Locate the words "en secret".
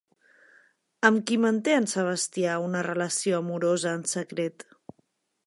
4.01-4.69